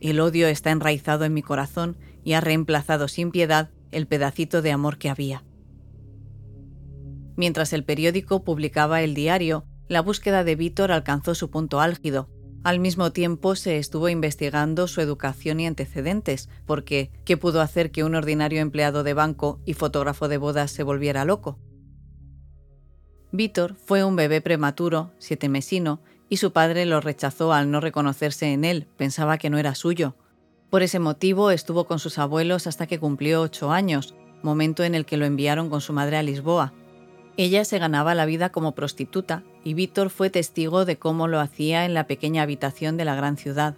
El 0.00 0.20
odio 0.20 0.46
está 0.46 0.70
enraizado 0.70 1.24
en 1.24 1.34
mi 1.34 1.42
corazón 1.42 1.96
y 2.24 2.34
ha 2.34 2.40
reemplazado 2.40 3.08
sin 3.08 3.30
piedad 3.30 3.70
el 3.90 4.06
pedacito 4.06 4.62
de 4.62 4.72
amor 4.72 4.98
que 4.98 5.10
había. 5.10 5.44
Mientras 7.36 7.72
el 7.72 7.84
periódico 7.84 8.44
publicaba 8.44 9.02
el 9.02 9.14
diario, 9.14 9.64
la 9.88 10.02
búsqueda 10.02 10.44
de 10.44 10.56
Víctor 10.56 10.92
alcanzó 10.92 11.34
su 11.34 11.50
punto 11.50 11.80
álgido. 11.80 12.28
Al 12.64 12.80
mismo 12.80 13.12
tiempo 13.12 13.54
se 13.54 13.78
estuvo 13.78 14.08
investigando 14.08 14.88
su 14.88 15.00
educación 15.00 15.60
y 15.60 15.66
antecedentes, 15.66 16.48
porque 16.66 17.12
¿qué 17.24 17.36
pudo 17.36 17.60
hacer 17.60 17.90
que 17.90 18.04
un 18.04 18.14
ordinario 18.14 18.60
empleado 18.60 19.04
de 19.04 19.14
banco 19.14 19.60
y 19.64 19.74
fotógrafo 19.74 20.28
de 20.28 20.36
bodas 20.36 20.72
se 20.72 20.82
volviera 20.82 21.24
loco? 21.24 21.58
Víctor 23.30 23.74
fue 23.74 24.04
un 24.04 24.16
bebé 24.16 24.40
prematuro, 24.40 25.12
siete 25.18 25.48
mesino, 25.48 26.02
y 26.28 26.36
su 26.38 26.52
padre 26.52 26.86
lo 26.86 27.00
rechazó 27.00 27.52
al 27.52 27.70
no 27.70 27.80
reconocerse 27.80 28.52
en 28.52 28.64
él, 28.64 28.86
pensaba 28.96 29.38
que 29.38 29.50
no 29.50 29.58
era 29.58 29.74
suyo. 29.74 30.14
Por 30.70 30.82
ese 30.82 30.98
motivo 30.98 31.50
estuvo 31.50 31.86
con 31.86 31.98
sus 31.98 32.18
abuelos 32.18 32.66
hasta 32.66 32.86
que 32.86 32.98
cumplió 32.98 33.40
ocho 33.40 33.70
años, 33.72 34.14
momento 34.42 34.84
en 34.84 34.94
el 34.94 35.06
que 35.06 35.16
lo 35.16 35.24
enviaron 35.24 35.70
con 35.70 35.80
su 35.80 35.92
madre 35.92 36.18
a 36.18 36.22
Lisboa. 36.22 36.72
Ella 37.36 37.64
se 37.64 37.78
ganaba 37.78 38.14
la 38.14 38.26
vida 38.26 38.50
como 38.50 38.74
prostituta 38.74 39.44
y 39.64 39.74
Víctor 39.74 40.10
fue 40.10 40.28
testigo 40.28 40.84
de 40.84 40.98
cómo 40.98 41.28
lo 41.28 41.40
hacía 41.40 41.84
en 41.84 41.94
la 41.94 42.06
pequeña 42.06 42.42
habitación 42.42 42.96
de 42.96 43.04
la 43.04 43.14
gran 43.14 43.36
ciudad. 43.36 43.76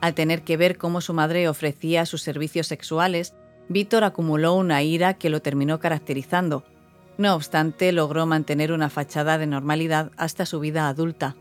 Al 0.00 0.14
tener 0.14 0.42
que 0.42 0.56
ver 0.56 0.78
cómo 0.78 1.00
su 1.00 1.14
madre 1.14 1.48
ofrecía 1.48 2.06
sus 2.06 2.22
servicios 2.22 2.66
sexuales, 2.66 3.34
Víctor 3.68 4.04
acumuló 4.04 4.54
una 4.54 4.82
ira 4.82 5.14
que 5.14 5.30
lo 5.30 5.40
terminó 5.40 5.78
caracterizando. 5.78 6.64
No 7.18 7.34
obstante, 7.34 7.92
logró 7.92 8.26
mantener 8.26 8.72
una 8.72 8.88
fachada 8.88 9.38
de 9.38 9.46
normalidad 9.46 10.12
hasta 10.16 10.46
su 10.46 10.60
vida 10.60 10.88
adulta. 10.88 11.36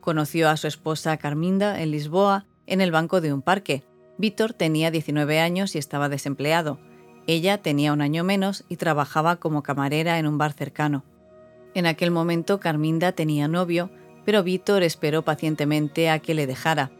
Conoció 0.00 0.48
a 0.48 0.56
su 0.56 0.66
esposa 0.66 1.16
Carminda 1.16 1.80
en 1.80 1.90
Lisboa 1.90 2.44
en 2.66 2.80
el 2.80 2.90
banco 2.90 3.20
de 3.20 3.32
un 3.32 3.42
parque. 3.42 3.84
Víctor 4.18 4.52
tenía 4.52 4.90
19 4.90 5.40
años 5.40 5.74
y 5.74 5.78
estaba 5.78 6.08
desempleado. 6.08 6.78
Ella 7.26 7.58
tenía 7.58 7.92
un 7.92 8.00
año 8.00 8.24
menos 8.24 8.64
y 8.68 8.76
trabajaba 8.76 9.36
como 9.36 9.62
camarera 9.62 10.18
en 10.18 10.26
un 10.26 10.38
bar 10.38 10.52
cercano. 10.52 11.04
En 11.74 11.86
aquel 11.86 12.10
momento 12.10 12.60
Carminda 12.60 13.12
tenía 13.12 13.48
novio, 13.48 13.90
pero 14.24 14.42
Víctor 14.42 14.82
esperó 14.82 15.22
pacientemente 15.22 16.10
a 16.10 16.18
que 16.18 16.34
le 16.34 16.46
dejara. 16.46 16.90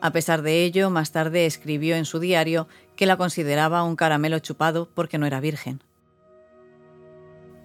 A 0.00 0.10
pesar 0.10 0.42
de 0.42 0.64
ello, 0.64 0.90
más 0.90 1.12
tarde 1.12 1.46
escribió 1.46 1.96
en 1.96 2.04
su 2.04 2.18
diario 2.18 2.68
que 2.96 3.06
la 3.06 3.16
consideraba 3.16 3.82
un 3.84 3.96
caramelo 3.96 4.38
chupado 4.40 4.88
porque 4.94 5.18
no 5.18 5.26
era 5.26 5.40
virgen. 5.40 5.80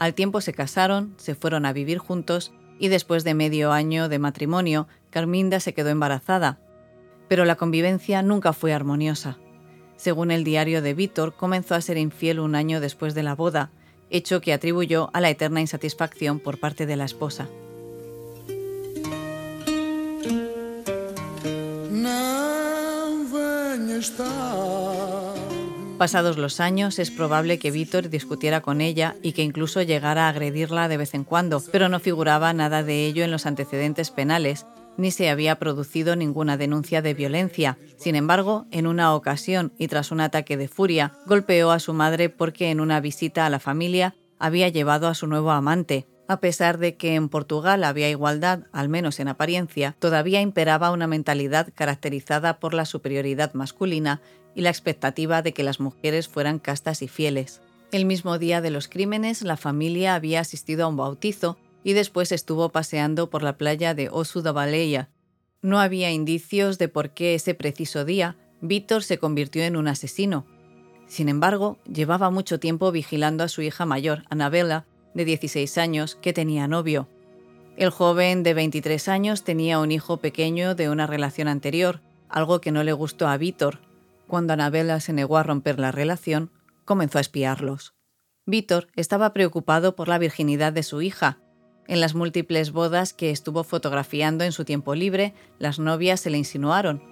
Al 0.01 0.15
tiempo 0.15 0.41
se 0.41 0.51
casaron, 0.51 1.13
se 1.17 1.36
fueron 1.36 1.63
a 1.63 1.74
vivir 1.74 2.00
juntos 2.00 2.51
y 2.79 2.88
después 2.88 3.24
de 3.24 3.36
medio 3.36 3.72
año 3.72 4.10
de 4.10 4.17
matrimonio, 4.17 4.88
Carminda 5.12 5.60
se 5.60 5.75
quedó 5.75 5.89
embarazada. 5.89 6.58
Pero 7.27 7.46
la 7.46 7.55
convivencia 7.55 8.24
nunca 8.24 8.51
fue 8.51 8.74
armoniosa. 8.74 9.38
Según 9.98 10.31
el 10.31 10.43
diario 10.43 10.81
de 10.81 10.96
Víctor, 10.96 11.36
comenzó 11.36 11.75
a 11.75 11.81
ser 11.81 12.00
infiel 12.00 12.39
un 12.39 12.55
año 12.55 12.81
después 12.81 13.13
de 13.13 13.22
la 13.22 13.36
boda, 13.36 13.70
hecho 14.10 14.41
que 14.41 14.53
atribuyó 14.53 15.12
a 15.13 15.22
la 15.22 15.29
eterna 15.29 15.62
insatisfacción 15.62 16.39
por 16.39 16.60
parte 16.60 16.88
de 16.88 16.96
la 16.96 17.05
esposa. 17.05 17.48
Pasados 26.01 26.39
los 26.39 26.60
años, 26.60 26.98
es 26.98 27.12
probable 27.12 27.60
que 27.60 27.70
Víctor 27.70 28.10
discutiera 28.10 28.62
con 28.62 28.81
ella 28.81 29.15
y 29.22 29.34
que 29.34 29.43
incluso 29.43 29.84
llegara 29.84 30.25
a 30.25 30.29
agredirla 30.29 30.88
de 30.88 30.98
vez 30.98 31.13
en 31.13 31.24
cuando, 31.24 31.62
pero 31.72 31.89
no 31.89 32.00
figuraba 32.00 32.53
nada 32.53 32.81
de 32.81 33.05
ello 33.05 33.24
en 33.24 33.29
los 33.29 33.46
antecedentes 33.46 34.10
penales, 34.10 34.65
ni 34.98 35.12
se 35.12 35.29
había 35.29 35.60
producido 35.60 36.15
ninguna 36.15 36.58
denuncia 36.58 37.03
de 37.03 37.13
violencia. 37.13 37.77
Sin 37.98 38.15
embargo, 38.15 38.65
en 38.72 38.88
una 38.88 39.13
ocasión 39.13 39.74
y 39.77 39.89
tras 39.89 40.10
un 40.10 40.22
ataque 40.22 40.58
de 40.58 40.67
furia, 40.67 41.13
golpeó 41.27 41.70
a 41.70 41.79
su 41.79 41.93
madre 41.93 42.29
porque 42.29 42.72
en 42.72 42.79
una 42.79 43.00
visita 43.00 43.46
a 43.46 43.51
la 43.51 43.60
familia 43.60 44.15
había 44.39 44.70
llevado 44.70 45.08
a 45.08 45.13
su 45.13 45.27
nuevo 45.27 45.51
amante. 45.51 46.08
A 46.28 46.40
pesar 46.40 46.78
de 46.78 46.96
que 46.96 47.16
en 47.16 47.30
Portugal 47.30 47.84
había 47.84 48.10
igualdad, 48.10 48.63
al 48.72 48.90
menos 48.90 49.20
en 49.20 49.28
apariencia, 49.28 49.96
todavía 50.00 50.42
imperaba 50.42 50.92
una 50.92 51.08
mentalidad 51.08 51.70
caracterizada 51.75 52.60
por 52.60 52.74
la 52.74 52.86
superioridad 52.86 53.54
masculina 53.54 54.22
y 54.56 54.62
la 54.62 54.70
expectativa 54.70 55.42
de 55.42 55.54
que 55.54 55.63
las 55.63 55.80
mujeres 55.80 56.28
fueran 56.28 56.60
castas 56.60 57.01
y 57.01 57.08
fieles. 57.08 57.62
El 57.92 58.06
mismo 58.06 58.38
día 58.38 58.62
de 58.62 58.72
los 58.72 58.88
crímenes, 58.88 59.42
la 59.42 59.58
familia 59.58 60.16
había 60.16 60.40
asistido 60.40 60.86
a 60.86 60.88
un 60.88 60.96
bautizo 60.96 61.58
y 61.84 61.94
después 61.94 62.32
estuvo 62.32 62.70
paseando 62.70 63.30
por 63.30 63.44
la 63.44 63.58
playa 63.58 63.94
de 63.94 64.10
Osu 64.10 64.42
da 64.42 64.51
Baleia. 64.51 65.10
No 65.62 65.80
había 65.80 66.12
indicios 66.12 66.78
de 66.78 66.88
por 66.88 67.12
qué 67.12 67.36
ese 67.36 67.54
preciso 67.54 68.06
día 68.06 68.38
Víctor 68.62 69.04
se 69.04 69.18
convirtió 69.18 69.63
en 69.63 69.75
un 69.75 69.88
asesino. 69.88 70.46
Sin 71.08 71.28
embargo, 71.28 71.80
llevaba 71.92 72.30
mucho 72.30 72.60
tiempo 72.60 72.92
vigilando 72.92 73.44
a 73.44 73.50
su 73.50 73.62
hija 73.62 73.86
mayor, 73.86 74.24
Anabela, 74.30 74.86
de 75.13 75.25
16 75.25 75.77
años, 75.77 76.15
que 76.15 76.34
tenía 76.34 76.68
novio. 76.68 77.08
El 77.77 77.89
joven 77.89 78.44
de 78.44 78.53
23 78.53 79.08
años 79.08 79.44
tenía 79.44 79.80
un 79.80 79.91
hijo 79.91 80.18
pequeño 80.18 80.75
de 80.75 80.89
una 80.89 81.08
relación 81.08 81.48
anterior, 81.48 82.01
algo 82.30 82.62
que 82.62 82.72
no 82.72 82.84
le 82.84 82.94
gustó 82.94 83.27
a 83.27 83.38
Víctor. 83.38 83.80
Cuando 84.27 84.53
Anabela 84.53 85.00
se 85.00 85.13
negó 85.13 85.38
a 85.38 85.44
romper 85.44 85.80
la 85.80 85.91
relación, 85.91 86.51
comenzó 86.86 87.18
a 87.18 87.22
espiarlos. 87.22 87.94
Víctor 88.46 88.88
estaba 88.96 89.34
preocupado 89.34 89.96
por 89.96 90.08
la 90.08 90.18
virginidad 90.18 90.74
de 90.74 90.84
su 90.84 91.01
hija 91.01 91.39
en 91.91 92.00
las 92.00 92.15
múltiples 92.15 92.72
bodas 92.72 93.12
que 93.13 93.32
estuvo 93.32 93.65
fotografiando 93.65 94.46
en 94.46 94.53
su 94.53 94.63
tiempo 94.63 94.96
libre, 94.96 95.34
las 95.60 95.77
novias 95.77 96.22
se 96.22 96.30
le 96.30 96.38
insinuaron, 96.38 97.03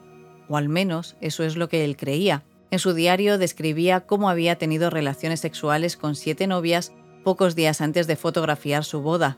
o 0.47 0.55
al 0.55 0.69
menos 0.69 1.17
eso 1.19 1.43
es 1.43 1.57
lo 1.57 1.67
que 1.67 1.83
él 1.83 1.97
creía. 1.97 2.43
En 2.71 2.79
su 2.79 2.93
diario 2.93 3.37
describía 3.37 4.01
cómo 4.01 4.29
había 4.29 4.57
tenido 4.57 4.89
relaciones 4.89 5.41
sexuales 5.41 5.97
con 5.97 6.15
siete 6.15 6.47
novias 6.47 6.93
pocos 7.23 7.55
días 7.55 7.81
antes 7.81 8.07
de 8.07 8.15
fotografiar 8.15 8.83
su 8.83 9.01
boda. 9.01 9.37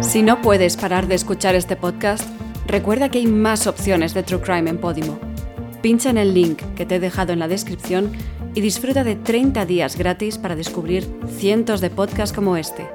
Si 0.00 0.22
no 0.22 0.40
puedes 0.40 0.76
parar 0.76 1.06
de 1.08 1.14
escuchar 1.14 1.54
este 1.54 1.76
podcast, 1.76 2.24
recuerda 2.66 3.08
que 3.08 3.18
hay 3.18 3.26
más 3.26 3.66
opciones 3.66 4.14
de 4.14 4.22
True 4.22 4.40
Crime 4.40 4.70
en 4.70 4.78
Podimo. 4.78 5.18
Pincha 5.82 6.10
en 6.10 6.18
el 6.18 6.34
link 6.34 6.62
que 6.76 6.86
te 6.86 6.96
he 6.96 7.00
dejado 7.00 7.32
en 7.32 7.38
la 7.38 7.48
descripción 7.48 8.12
y 8.54 8.60
disfruta 8.60 9.04
de 9.04 9.16
30 9.16 9.66
días 9.66 9.96
gratis 9.96 10.38
para 10.38 10.56
descubrir 10.56 11.08
cientos 11.36 11.80
de 11.80 11.90
podcasts 11.90 12.34
como 12.34 12.56
este. 12.56 12.88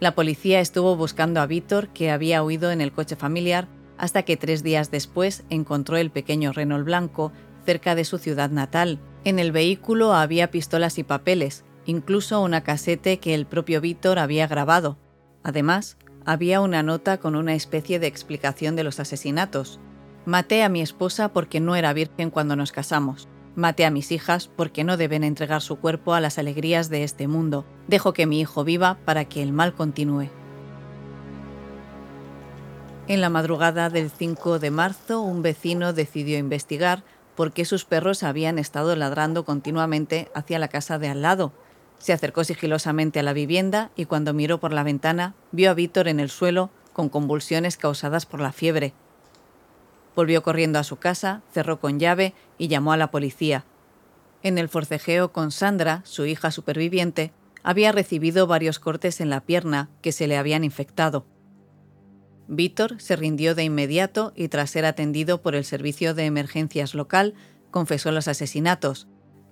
La 0.00 0.14
policía 0.14 0.60
estuvo 0.60 0.96
buscando 0.96 1.40
a 1.40 1.46
Víctor, 1.46 1.88
que 1.88 2.10
había 2.10 2.42
huido 2.42 2.70
en 2.70 2.80
el 2.80 2.92
coche 2.92 3.16
familiar, 3.16 3.68
hasta 3.96 4.22
que 4.22 4.36
tres 4.36 4.62
días 4.62 4.90
después 4.90 5.44
encontró 5.50 5.96
el 5.96 6.10
pequeño 6.10 6.52
Renault 6.52 6.84
blanco 6.84 7.32
cerca 7.64 7.94
de 7.94 8.04
su 8.04 8.18
ciudad 8.18 8.50
natal. 8.50 8.98
En 9.24 9.38
el 9.38 9.52
vehículo 9.52 10.14
había 10.14 10.50
pistolas 10.50 10.98
y 10.98 11.02
papeles, 11.02 11.64
incluso 11.86 12.40
una 12.42 12.62
casete 12.62 13.18
que 13.18 13.34
el 13.34 13.46
propio 13.46 13.80
Víctor 13.80 14.18
había 14.18 14.46
grabado. 14.46 14.98
Además, 15.42 15.96
había 16.24 16.60
una 16.60 16.82
nota 16.82 17.18
con 17.18 17.36
una 17.36 17.54
especie 17.54 17.98
de 17.98 18.06
explicación 18.06 18.76
de 18.76 18.84
los 18.84 19.00
asesinatos, 19.00 19.80
Maté 20.26 20.62
a 20.62 20.70
mi 20.70 20.80
esposa 20.80 21.34
porque 21.34 21.60
no 21.60 21.76
era 21.76 21.92
virgen 21.92 22.30
cuando 22.30 22.56
nos 22.56 22.72
casamos. 22.72 23.28
Maté 23.56 23.84
a 23.84 23.90
mis 23.90 24.10
hijas 24.10 24.48
porque 24.48 24.82
no 24.82 24.96
deben 24.96 25.22
entregar 25.22 25.60
su 25.60 25.76
cuerpo 25.76 26.14
a 26.14 26.20
las 26.20 26.38
alegrías 26.38 26.88
de 26.88 27.04
este 27.04 27.28
mundo. 27.28 27.66
Dejo 27.88 28.14
que 28.14 28.24
mi 28.24 28.40
hijo 28.40 28.64
viva 28.64 28.96
para 29.04 29.26
que 29.26 29.42
el 29.42 29.52
mal 29.52 29.74
continúe. 29.74 30.30
En 33.06 33.20
la 33.20 33.28
madrugada 33.28 33.90
del 33.90 34.10
5 34.10 34.58
de 34.58 34.70
marzo, 34.70 35.20
un 35.20 35.42
vecino 35.42 35.92
decidió 35.92 36.38
investigar 36.38 37.04
por 37.36 37.52
qué 37.52 37.64
sus 37.64 37.84
perros 37.84 38.22
habían 38.22 38.58
estado 38.58 38.94
ladrando 38.96 39.44
continuamente 39.44 40.30
hacia 40.34 40.58
la 40.58 40.68
casa 40.68 40.98
de 40.98 41.08
al 41.08 41.22
lado. 41.22 41.52
Se 41.98 42.12
acercó 42.12 42.44
sigilosamente 42.44 43.20
a 43.20 43.22
la 43.22 43.32
vivienda 43.32 43.90
y 43.96 44.04
cuando 44.04 44.34
miró 44.34 44.58
por 44.60 44.72
la 44.72 44.82
ventana 44.82 45.34
vio 45.52 45.70
a 45.70 45.74
Víctor 45.74 46.08
en 46.08 46.20
el 46.20 46.30
suelo 46.30 46.70
con 46.92 47.08
convulsiones 47.08 47.76
causadas 47.76 48.26
por 48.26 48.40
la 48.40 48.52
fiebre. 48.52 48.92
Volvió 50.14 50.42
corriendo 50.42 50.78
a 50.78 50.84
su 50.84 50.96
casa, 50.96 51.42
cerró 51.52 51.80
con 51.80 51.98
llave 51.98 52.34
y 52.56 52.68
llamó 52.68 52.92
a 52.92 52.96
la 52.96 53.10
policía. 53.10 53.64
En 54.42 54.58
el 54.58 54.68
forcejeo 54.68 55.32
con 55.32 55.50
Sandra, 55.50 56.02
su 56.04 56.26
hija 56.26 56.50
superviviente, 56.50 57.32
había 57.62 57.92
recibido 57.92 58.46
varios 58.46 58.78
cortes 58.78 59.20
en 59.20 59.30
la 59.30 59.40
pierna 59.40 59.88
que 60.02 60.12
se 60.12 60.26
le 60.26 60.36
habían 60.36 60.64
infectado. 60.64 61.24
Víctor 62.46 63.00
se 63.00 63.16
rindió 63.16 63.54
de 63.54 63.64
inmediato 63.64 64.32
y 64.36 64.48
tras 64.48 64.70
ser 64.70 64.84
atendido 64.84 65.40
por 65.40 65.54
el 65.54 65.64
servicio 65.64 66.14
de 66.14 66.26
emergencias 66.26 66.94
local, 66.94 67.34
confesó 67.70 68.12
los 68.12 68.28
asesinatos, 68.28 69.08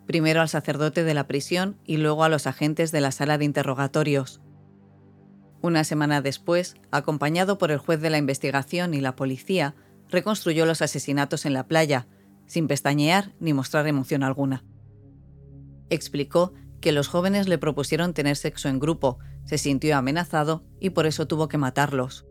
primero 0.06 0.40
al 0.40 0.48
sacerdote 0.48 1.04
de 1.04 1.14
la 1.14 1.26
prisión 1.26 1.78
y 1.84 1.96
luego 1.96 2.24
a 2.24 2.28
los 2.28 2.46
agentes 2.46 2.92
de 2.92 3.00
la 3.00 3.12
sala 3.12 3.38
de 3.38 3.44
interrogatorios. 3.44 4.40
Una 5.62 5.84
semana 5.84 6.20
después, 6.20 6.74
acompañado 6.90 7.56
por 7.56 7.70
el 7.70 7.78
juez 7.78 8.00
de 8.00 8.10
la 8.10 8.18
investigación 8.18 8.94
y 8.94 9.00
la 9.00 9.16
policía, 9.16 9.74
reconstruyó 10.08 10.66
los 10.66 10.82
asesinatos 10.82 11.46
en 11.46 11.54
la 11.54 11.66
playa, 11.66 12.08
sin 12.46 12.66
pestañear 12.66 13.32
ni 13.40 13.54
mostrar 13.54 13.86
emoción 13.86 14.22
alguna. 14.22 14.64
Explicó 15.88 16.52
que 16.80 16.92
los 16.92 17.08
jóvenes 17.08 17.48
le 17.48 17.58
propusieron 17.58 18.12
tener 18.12 18.36
sexo 18.36 18.68
en 18.68 18.80
grupo, 18.80 19.18
se 19.44 19.56
sintió 19.56 19.96
amenazado 19.96 20.64
y 20.80 20.90
por 20.90 21.06
eso 21.06 21.26
tuvo 21.26 21.48
que 21.48 21.58
matarlos. 21.58 22.26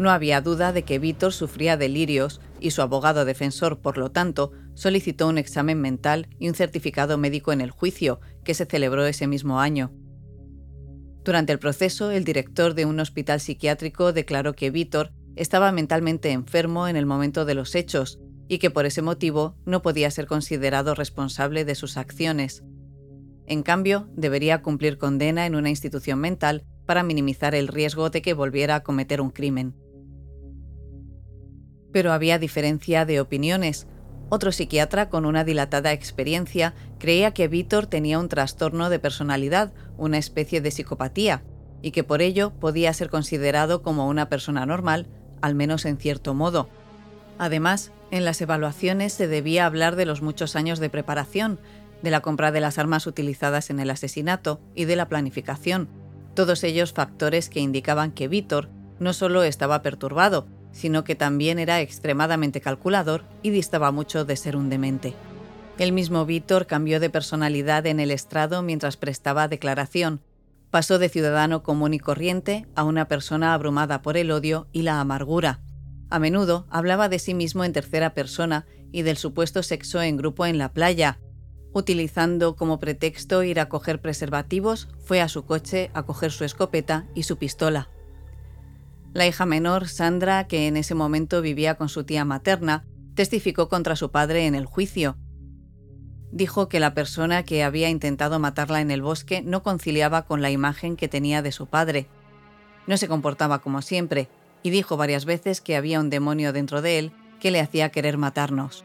No 0.00 0.10
había 0.10 0.40
duda 0.40 0.72
de 0.72 0.82
que 0.82 0.98
Víctor 0.98 1.34
sufría 1.34 1.76
delirios 1.76 2.40
y 2.58 2.70
su 2.70 2.80
abogado 2.80 3.26
defensor, 3.26 3.80
por 3.80 3.98
lo 3.98 4.10
tanto, 4.10 4.50
solicitó 4.72 5.28
un 5.28 5.36
examen 5.36 5.78
mental 5.78 6.26
y 6.38 6.48
un 6.48 6.54
certificado 6.54 7.18
médico 7.18 7.52
en 7.52 7.60
el 7.60 7.70
juicio, 7.70 8.18
que 8.42 8.54
se 8.54 8.64
celebró 8.64 9.04
ese 9.04 9.26
mismo 9.26 9.60
año. 9.60 9.92
Durante 11.22 11.52
el 11.52 11.58
proceso, 11.58 12.10
el 12.10 12.24
director 12.24 12.72
de 12.72 12.86
un 12.86 12.98
hospital 12.98 13.40
psiquiátrico 13.40 14.14
declaró 14.14 14.54
que 14.54 14.70
Víctor 14.70 15.12
estaba 15.36 15.70
mentalmente 15.70 16.30
enfermo 16.30 16.88
en 16.88 16.96
el 16.96 17.04
momento 17.04 17.44
de 17.44 17.56
los 17.56 17.74
hechos 17.74 18.18
y 18.48 18.56
que 18.56 18.70
por 18.70 18.86
ese 18.86 19.02
motivo 19.02 19.54
no 19.66 19.82
podía 19.82 20.10
ser 20.10 20.26
considerado 20.26 20.94
responsable 20.94 21.66
de 21.66 21.74
sus 21.74 21.98
acciones. 21.98 22.64
En 23.46 23.62
cambio, 23.62 24.08
debería 24.16 24.62
cumplir 24.62 24.96
condena 24.96 25.44
en 25.44 25.56
una 25.56 25.68
institución 25.68 26.20
mental 26.20 26.64
para 26.86 27.02
minimizar 27.02 27.54
el 27.54 27.68
riesgo 27.68 28.08
de 28.08 28.22
que 28.22 28.32
volviera 28.32 28.76
a 28.76 28.82
cometer 28.82 29.20
un 29.20 29.28
crimen. 29.28 29.74
Pero 31.92 32.12
había 32.12 32.38
diferencia 32.38 33.04
de 33.04 33.20
opiniones. 33.20 33.86
Otro 34.28 34.52
psiquiatra 34.52 35.08
con 35.08 35.24
una 35.24 35.44
dilatada 35.44 35.92
experiencia 35.92 36.74
creía 36.98 37.32
que 37.32 37.48
Víctor 37.48 37.86
tenía 37.86 38.18
un 38.18 38.28
trastorno 38.28 38.90
de 38.90 38.98
personalidad, 38.98 39.72
una 39.96 40.18
especie 40.18 40.60
de 40.60 40.70
psicopatía, 40.70 41.42
y 41.82 41.90
que 41.90 42.04
por 42.04 42.22
ello 42.22 42.52
podía 42.60 42.92
ser 42.92 43.10
considerado 43.10 43.82
como 43.82 44.08
una 44.08 44.28
persona 44.28 44.66
normal, 44.66 45.08
al 45.42 45.54
menos 45.54 45.84
en 45.84 45.96
cierto 45.96 46.34
modo. 46.34 46.68
Además, 47.38 47.90
en 48.10 48.24
las 48.24 48.40
evaluaciones 48.40 49.12
se 49.12 49.26
debía 49.26 49.66
hablar 49.66 49.96
de 49.96 50.06
los 50.06 50.22
muchos 50.22 50.56
años 50.56 50.78
de 50.78 50.90
preparación, 50.90 51.58
de 52.02 52.10
la 52.10 52.20
compra 52.20 52.52
de 52.52 52.60
las 52.60 52.78
armas 52.78 53.06
utilizadas 53.06 53.70
en 53.70 53.80
el 53.80 53.90
asesinato 53.90 54.60
y 54.74 54.84
de 54.84 54.96
la 54.96 55.08
planificación, 55.08 55.88
todos 56.34 56.64
ellos 56.64 56.92
factores 56.92 57.48
que 57.48 57.60
indicaban 57.60 58.12
que 58.12 58.28
Víctor 58.28 58.68
no 58.98 59.12
solo 59.12 59.42
estaba 59.42 59.82
perturbado, 59.82 60.46
sino 60.72 61.04
que 61.04 61.14
también 61.14 61.58
era 61.58 61.80
extremadamente 61.80 62.60
calculador 62.60 63.24
y 63.42 63.50
distaba 63.50 63.92
mucho 63.92 64.24
de 64.24 64.36
ser 64.36 64.56
un 64.56 64.68
demente. 64.68 65.14
El 65.78 65.92
mismo 65.92 66.26
Víctor 66.26 66.66
cambió 66.66 67.00
de 67.00 67.10
personalidad 67.10 67.86
en 67.86 68.00
el 68.00 68.10
estrado 68.10 68.62
mientras 68.62 68.96
prestaba 68.96 69.48
declaración. 69.48 70.20
Pasó 70.70 70.98
de 70.98 71.08
ciudadano 71.08 71.62
común 71.62 71.94
y 71.94 71.98
corriente 71.98 72.66
a 72.74 72.84
una 72.84 73.08
persona 73.08 73.54
abrumada 73.54 74.02
por 74.02 74.16
el 74.16 74.30
odio 74.30 74.68
y 74.72 74.82
la 74.82 75.00
amargura. 75.00 75.60
A 76.10 76.18
menudo 76.18 76.66
hablaba 76.70 77.08
de 77.08 77.18
sí 77.18 77.34
mismo 77.34 77.64
en 77.64 77.72
tercera 77.72 78.14
persona 78.14 78.66
y 78.92 79.02
del 79.02 79.16
supuesto 79.16 79.62
sexo 79.62 80.02
en 80.02 80.16
grupo 80.16 80.46
en 80.46 80.58
la 80.58 80.72
playa, 80.72 81.18
Utilizando 81.72 82.56
como 82.56 82.80
pretexto 82.80 83.44
ir 83.44 83.60
a 83.60 83.68
coger 83.68 84.00
preservativos, 84.00 84.88
fue 85.04 85.20
a 85.20 85.28
su 85.28 85.44
coche 85.44 85.90
a 85.94 86.02
coger 86.02 86.32
su 86.32 86.44
escopeta 86.44 87.06
y 87.14 87.22
su 87.22 87.36
pistola. 87.36 87.88
La 89.12 89.26
hija 89.26 89.44
menor, 89.44 89.88
Sandra, 89.88 90.46
que 90.46 90.68
en 90.68 90.76
ese 90.76 90.94
momento 90.94 91.42
vivía 91.42 91.74
con 91.74 91.88
su 91.88 92.04
tía 92.04 92.24
materna, 92.24 92.84
testificó 93.14 93.68
contra 93.68 93.96
su 93.96 94.12
padre 94.12 94.46
en 94.46 94.54
el 94.54 94.66
juicio. 94.66 95.16
Dijo 96.30 96.68
que 96.68 96.78
la 96.78 96.94
persona 96.94 97.42
que 97.42 97.64
había 97.64 97.88
intentado 97.88 98.38
matarla 98.38 98.80
en 98.80 98.92
el 98.92 99.02
bosque 99.02 99.42
no 99.42 99.64
conciliaba 99.64 100.26
con 100.26 100.42
la 100.42 100.50
imagen 100.50 100.96
que 100.96 101.08
tenía 101.08 101.42
de 101.42 101.50
su 101.50 101.66
padre. 101.66 102.06
No 102.86 102.96
se 102.96 103.08
comportaba 103.08 103.58
como 103.58 103.82
siempre, 103.82 104.28
y 104.62 104.70
dijo 104.70 104.96
varias 104.96 105.24
veces 105.24 105.60
que 105.60 105.74
había 105.74 105.98
un 105.98 106.10
demonio 106.10 106.52
dentro 106.52 106.80
de 106.80 106.98
él 106.98 107.12
que 107.40 107.50
le 107.50 107.60
hacía 107.60 107.90
querer 107.90 108.16
matarnos. 108.16 108.84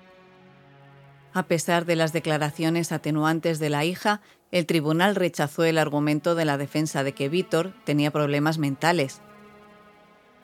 A 1.33 1.43
pesar 1.43 1.85
de 1.85 1.95
las 1.95 2.13
declaraciones 2.13 2.91
atenuantes 2.91 3.59
de 3.59 3.69
la 3.69 3.85
hija, 3.85 4.21
el 4.51 4.65
tribunal 4.65 5.15
rechazó 5.15 5.65
el 5.65 5.77
argumento 5.77 6.33
de 6.33 6.45
la 6.45 6.57
defensa 6.57 7.03
de 7.03 7.13
que 7.13 7.29
Víctor 7.29 7.73
tenía 7.83 8.09
problemas 8.09 8.57
mentales. 8.57 9.21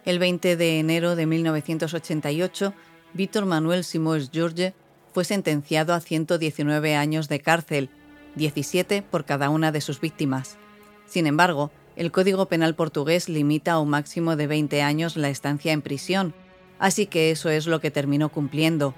El 0.04 0.18
20 0.18 0.58
de 0.58 0.80
enero 0.80 1.16
de 1.16 1.28
1988, 1.28 2.74
Víctor 3.14 3.46
Manuel 3.46 3.84
Simões 3.84 4.32
George 4.34 4.74
fue 5.14 5.26
sentenciado 5.26 5.94
a 5.94 6.02
119 6.02 6.96
años 6.96 7.30
de 7.30 7.40
cárcel, 7.40 7.90
17 8.36 9.04
por 9.04 9.26
cada 9.26 9.52
una 9.52 9.72
de 9.72 9.80
sus 9.80 10.02
víctimas. 10.02 10.58
Sin 11.06 11.28
embargo, 11.28 11.70
el 11.96 12.12
Código 12.12 12.48
Penal 12.48 12.74
portugués 12.74 13.30
limita 13.30 13.74
a 13.74 13.80
un 13.80 13.90
máximo 13.90 14.36
de 14.36 14.48
20 14.48 14.82
años 14.82 15.18
la 15.18 15.30
estancia 15.30 15.72
en 15.72 15.84
prisión, 15.84 16.34
así 16.80 17.06
que 17.06 17.30
eso 17.30 17.50
es 17.50 17.68
lo 17.68 17.80
que 17.80 17.92
terminó 17.92 18.30
cumpliendo. 18.30 18.96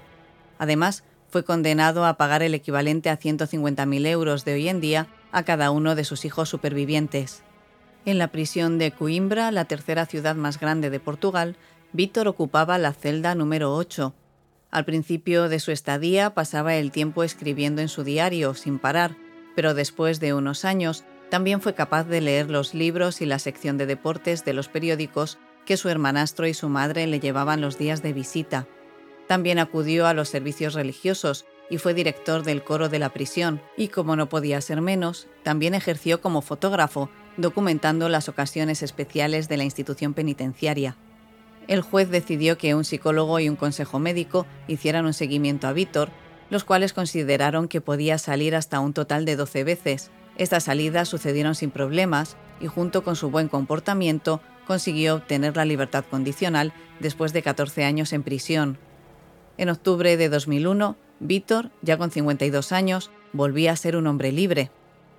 Además, 0.58 1.04
fue 1.28 1.44
condenado 1.44 2.06
a 2.06 2.16
pagar 2.16 2.42
el 2.42 2.54
equivalente 2.54 3.10
a 3.10 3.18
150.000 3.18 4.06
euros 4.06 4.46
de 4.46 4.54
hoy 4.54 4.68
en 4.68 4.80
día 4.80 5.08
a 5.32 5.42
cada 5.42 5.70
uno 5.70 5.96
de 5.96 6.04
sus 6.04 6.24
hijos 6.24 6.48
supervivientes. 6.48 7.42
En 8.06 8.18
la 8.18 8.28
prisión 8.28 8.76
de 8.76 8.90
Coimbra, 8.90 9.50
la 9.50 9.64
tercera 9.64 10.04
ciudad 10.04 10.36
más 10.36 10.60
grande 10.60 10.90
de 10.90 11.00
Portugal, 11.00 11.56
Víctor 11.94 12.28
ocupaba 12.28 12.76
la 12.76 12.92
celda 12.92 13.34
número 13.34 13.74
8. 13.74 14.12
Al 14.70 14.84
principio 14.84 15.48
de 15.48 15.58
su 15.58 15.70
estadía 15.70 16.34
pasaba 16.34 16.74
el 16.74 16.90
tiempo 16.90 17.24
escribiendo 17.24 17.80
en 17.80 17.88
su 17.88 18.04
diario 18.04 18.52
sin 18.52 18.78
parar, 18.78 19.16
pero 19.56 19.72
después 19.72 20.20
de 20.20 20.34
unos 20.34 20.66
años 20.66 21.04
también 21.30 21.62
fue 21.62 21.74
capaz 21.74 22.04
de 22.04 22.20
leer 22.20 22.50
los 22.50 22.74
libros 22.74 23.22
y 23.22 23.26
la 23.26 23.38
sección 23.38 23.78
de 23.78 23.86
deportes 23.86 24.44
de 24.44 24.52
los 24.52 24.68
periódicos 24.68 25.38
que 25.64 25.78
su 25.78 25.88
hermanastro 25.88 26.46
y 26.46 26.52
su 26.52 26.68
madre 26.68 27.06
le 27.06 27.20
llevaban 27.20 27.62
los 27.62 27.78
días 27.78 28.02
de 28.02 28.12
visita. 28.12 28.66
También 29.28 29.58
acudió 29.58 30.06
a 30.06 30.12
los 30.12 30.28
servicios 30.28 30.74
religiosos 30.74 31.46
y 31.70 31.78
fue 31.78 31.94
director 31.94 32.42
del 32.42 32.62
coro 32.62 32.90
de 32.90 32.98
la 32.98 33.08
prisión, 33.08 33.62
y 33.78 33.88
como 33.88 34.16
no 34.16 34.28
podía 34.28 34.60
ser 34.60 34.82
menos, 34.82 35.26
también 35.42 35.72
ejerció 35.72 36.20
como 36.20 36.42
fotógrafo, 36.42 37.08
documentando 37.36 38.08
las 38.08 38.28
ocasiones 38.28 38.82
especiales 38.82 39.48
de 39.48 39.56
la 39.56 39.64
institución 39.64 40.14
penitenciaria. 40.14 40.96
El 41.66 41.80
juez 41.80 42.10
decidió 42.10 42.58
que 42.58 42.74
un 42.74 42.84
psicólogo 42.84 43.40
y 43.40 43.48
un 43.48 43.56
consejo 43.56 43.98
médico 43.98 44.46
hicieran 44.68 45.06
un 45.06 45.14
seguimiento 45.14 45.66
a 45.66 45.72
Víctor, 45.72 46.10
los 46.50 46.64
cuales 46.64 46.92
consideraron 46.92 47.68
que 47.68 47.80
podía 47.80 48.18
salir 48.18 48.54
hasta 48.54 48.80
un 48.80 48.92
total 48.92 49.24
de 49.24 49.36
12 49.36 49.64
veces. 49.64 50.10
Estas 50.36 50.64
salidas 50.64 51.08
sucedieron 51.08 51.54
sin 51.54 51.70
problemas 51.70 52.36
y 52.60 52.66
junto 52.66 53.02
con 53.02 53.16
su 53.16 53.30
buen 53.30 53.48
comportamiento 53.48 54.40
consiguió 54.66 55.16
obtener 55.16 55.56
la 55.56 55.64
libertad 55.64 56.04
condicional 56.10 56.72
después 57.00 57.32
de 57.32 57.42
14 57.42 57.84
años 57.84 58.12
en 58.12 58.22
prisión, 58.22 58.78
en 59.56 59.68
octubre 59.68 60.16
de 60.16 60.28
2001, 60.28 60.96
Víctor, 61.20 61.70
ya 61.80 61.96
con 61.96 62.10
52 62.10 62.72
años, 62.72 63.10
volvía 63.32 63.70
a 63.70 63.76
ser 63.76 63.94
un 63.94 64.08
hombre 64.08 64.32
libre. 64.32 64.72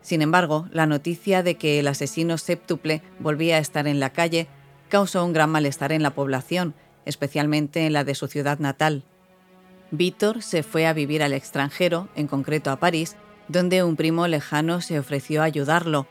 Sin 0.06 0.22
embargo, 0.22 0.68
la 0.72 0.86
noticia 0.86 1.41
de 1.41 1.56
que 1.56 1.80
el 1.80 1.88
asesino 1.88 2.38
séptuple 2.38 3.02
volvía 3.18 3.56
a 3.56 3.60
estar 3.60 3.88
en 3.88 4.00
la 4.00 4.12
calle 4.12 4.48
causó 4.88 5.26
un 5.26 5.34
gran 5.34 5.50
malestar 5.50 5.91
en 5.91 6.04
la 6.04 6.13
población, 6.13 6.76
especialmente 7.06 7.88
en 7.88 7.94
la 7.94 8.04
de 8.04 8.13
su 8.13 8.28
ciudad 8.28 8.60
natal. 8.60 9.04
Víctor 9.89 10.44
se 10.44 10.62
fue 10.62 10.86
a 10.86 10.94
vivir 10.94 11.24
al 11.24 11.34
extranjero, 11.34 12.08
en 12.15 12.28
concreto 12.28 12.70
a 12.70 12.76
París, 12.76 13.15
donde 13.48 13.84
un 13.84 13.96
primo 13.96 14.28
lejano 14.28 14.80
se 14.80 15.00
ofreció 15.00 15.41
a 15.41 15.46
ayudarlo. 15.46 16.06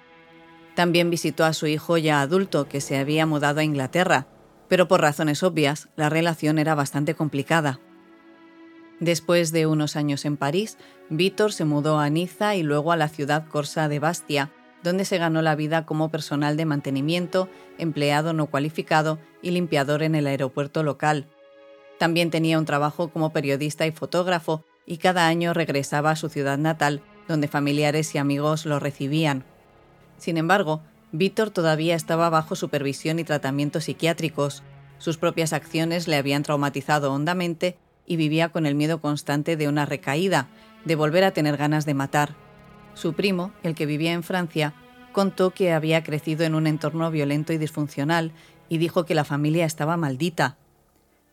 También 0.74 1.08
visitó 1.08 1.44
a 1.44 1.52
su 1.52 1.68
hijo 1.68 1.96
ya 1.96 2.20
adulto, 2.20 2.66
que 2.66 2.80
se 2.80 2.98
había 2.98 3.26
mudado 3.26 3.60
a 3.60 3.64
Inglaterra, 3.64 4.26
pero 4.66 4.88
por 4.88 5.02
razones 5.02 5.44
obvias, 5.44 5.88
la 5.94 6.08
relación 6.08 6.58
era 6.58 6.74
bastante 6.74 7.14
complicada. 7.14 7.78
Después 9.00 9.52
de 9.52 9.66
unos 9.66 9.96
años 9.96 10.24
en 10.24 10.36
París, 10.36 10.78
Víctor 11.10 11.52
se 11.52 11.64
mudó 11.64 11.98
a 11.98 12.08
Niza 12.10 12.54
y 12.54 12.62
luego 12.62 12.92
a 12.92 12.96
la 12.96 13.08
ciudad 13.08 13.46
corsa 13.48 13.88
de 13.88 13.98
Bastia, 13.98 14.50
donde 14.82 15.04
se 15.04 15.18
ganó 15.18 15.42
la 15.42 15.56
vida 15.56 15.86
como 15.86 16.10
personal 16.10 16.56
de 16.56 16.66
mantenimiento, 16.66 17.48
empleado 17.78 18.32
no 18.32 18.46
cualificado 18.46 19.18
y 19.42 19.50
limpiador 19.50 20.02
en 20.02 20.14
el 20.14 20.26
aeropuerto 20.26 20.82
local. 20.82 21.26
También 21.98 22.30
tenía 22.30 22.58
un 22.58 22.66
trabajo 22.66 23.08
como 23.08 23.32
periodista 23.32 23.86
y 23.86 23.92
fotógrafo 23.92 24.62
y 24.86 24.98
cada 24.98 25.26
año 25.26 25.54
regresaba 25.54 26.10
a 26.10 26.16
su 26.16 26.28
ciudad 26.28 26.58
natal, 26.58 27.02
donde 27.28 27.48
familiares 27.48 28.14
y 28.14 28.18
amigos 28.18 28.66
lo 28.66 28.78
recibían. 28.78 29.44
Sin 30.18 30.36
embargo, 30.36 30.82
Víctor 31.12 31.50
todavía 31.50 31.94
estaba 31.94 32.28
bajo 32.28 32.56
supervisión 32.56 33.18
y 33.18 33.24
tratamientos 33.24 33.84
psiquiátricos. 33.84 34.62
Sus 34.98 35.16
propias 35.16 35.52
acciones 35.52 36.08
le 36.08 36.16
habían 36.16 36.42
traumatizado 36.42 37.12
hondamente 37.12 37.78
y 38.06 38.16
vivía 38.16 38.50
con 38.50 38.66
el 38.66 38.74
miedo 38.74 39.00
constante 39.00 39.56
de 39.56 39.68
una 39.68 39.86
recaída, 39.86 40.48
de 40.84 40.96
volver 40.96 41.24
a 41.24 41.32
tener 41.32 41.56
ganas 41.56 41.86
de 41.86 41.94
matar. 41.94 42.34
Su 42.94 43.14
primo, 43.14 43.52
el 43.62 43.74
que 43.74 43.86
vivía 43.86 44.12
en 44.12 44.22
Francia, 44.22 44.74
contó 45.12 45.50
que 45.50 45.72
había 45.72 46.02
crecido 46.04 46.44
en 46.44 46.54
un 46.54 46.66
entorno 46.66 47.10
violento 47.10 47.52
y 47.52 47.58
disfuncional 47.58 48.32
y 48.68 48.78
dijo 48.78 49.04
que 49.06 49.14
la 49.14 49.24
familia 49.24 49.64
estaba 49.64 49.96
maldita. 49.96 50.56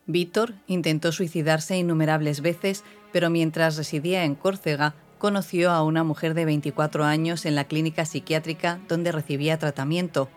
Víctor 0.06 0.54
intentó 0.66 1.12
suicidarse 1.12 1.76
innumerables 1.76 2.40
veces, 2.40 2.84
pero 3.12 3.30
mientras 3.30 3.76
residía 3.76 4.24
en 4.24 4.34
Córcega, 4.34 4.94
conoció 5.18 5.70
a 5.70 5.84
una 5.84 6.02
mujer 6.02 6.34
de 6.34 6.44
24 6.44 7.04
años 7.04 7.46
en 7.46 7.54
la 7.54 7.64
clínica 7.64 8.04
psiquiátrica 8.04 8.80
donde 8.88 9.12
recibía 9.12 9.58
tratamiento. 9.58 10.28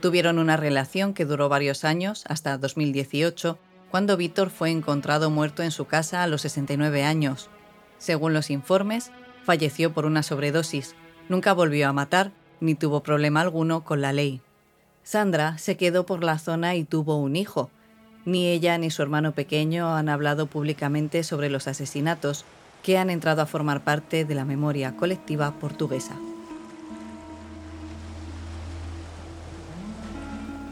Tuvieron 0.00 0.38
una 0.38 0.56
relación 0.56 1.14
que 1.14 1.24
duró 1.24 1.48
varios 1.48 1.84
años, 1.84 2.24
hasta 2.28 2.56
2018, 2.56 3.58
cuando 3.90 4.16
Víctor 4.16 4.50
fue 4.50 4.70
encontrado 4.70 5.30
muerto 5.30 5.62
en 5.62 5.70
su 5.70 5.86
casa 5.86 6.22
a 6.22 6.26
los 6.26 6.42
69 6.42 7.04
años. 7.04 7.50
Según 7.98 8.32
los 8.32 8.50
informes, 8.50 9.10
falleció 9.44 9.92
por 9.92 10.06
una 10.06 10.22
sobredosis. 10.22 10.94
Nunca 11.28 11.52
volvió 11.52 11.88
a 11.88 11.92
matar 11.92 12.32
ni 12.60 12.74
tuvo 12.74 13.02
problema 13.02 13.40
alguno 13.40 13.84
con 13.84 14.00
la 14.00 14.12
ley. 14.12 14.40
Sandra 15.02 15.58
se 15.58 15.76
quedó 15.76 16.06
por 16.06 16.22
la 16.22 16.38
zona 16.38 16.76
y 16.76 16.84
tuvo 16.84 17.16
un 17.16 17.36
hijo. 17.36 17.70
Ni 18.24 18.46
ella 18.48 18.76
ni 18.78 18.90
su 18.90 19.02
hermano 19.02 19.32
pequeño 19.32 19.96
han 19.96 20.08
hablado 20.08 20.46
públicamente 20.46 21.24
sobre 21.24 21.48
los 21.48 21.66
asesinatos 21.66 22.44
que 22.82 22.98
han 22.98 23.10
entrado 23.10 23.42
a 23.42 23.46
formar 23.46 23.82
parte 23.82 24.24
de 24.24 24.34
la 24.34 24.44
memoria 24.44 24.96
colectiva 24.96 25.52
portuguesa. 25.52 26.16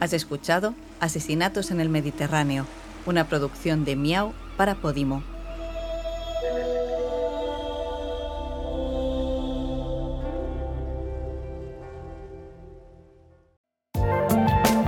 Has 0.01 0.13
escuchado 0.13 0.75
Asesinatos 1.01 1.71
en 1.71 1.81
el 1.81 1.89
Mediterráneo, 1.89 2.67
una 3.09 3.29
producción 3.29 3.85
de 3.85 3.97
Miau 3.97 4.33
para 4.57 4.77
Podimo. 4.77 5.23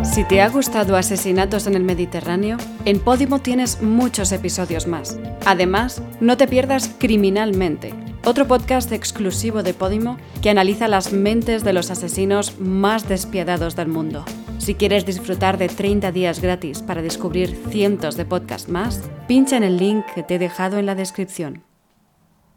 Si 0.04 0.24
te 0.24 0.42
ha 0.42 0.48
gustado 0.48 0.96
Asesinatos 0.96 1.66
en 1.66 1.76
el 1.76 1.84
Mediterráneo, 1.84 2.58
en 2.84 2.98
Podimo 2.98 3.38
tienes 3.38 3.80
muchos 3.80 4.32
episodios 4.32 4.86
más. 4.86 5.18
Además, 5.46 6.02
no 6.20 6.36
te 6.36 6.48
pierdas 6.48 6.90
Criminalmente, 6.98 7.94
otro 8.24 8.46
podcast 8.46 8.92
exclusivo 8.92 9.62
de 9.62 9.72
Podimo 9.72 10.18
que 10.42 10.50
analiza 10.50 10.88
las 10.88 11.12
mentes 11.12 11.64
de 11.64 11.72
los 11.72 11.90
asesinos 11.90 12.58
más 12.58 13.08
despiadados 13.08 13.76
del 13.76 13.88
mundo. 13.88 14.24
Si 14.60 14.74
quieres 14.74 15.06
disfrutar 15.06 15.56
de 15.56 15.68
30 15.68 16.12
días 16.12 16.42
gratis 16.42 16.82
para 16.82 17.00
descubrir 17.00 17.56
cientos 17.70 18.16
de 18.16 18.26
podcasts 18.26 18.68
más, 18.68 19.00
pincha 19.26 19.56
en 19.56 19.64
el 19.64 19.78
link 19.78 20.04
que 20.14 20.22
te 20.22 20.34
he 20.34 20.38
dejado 20.38 20.78
en 20.78 20.84
la 20.84 20.94
descripción. 20.94 21.64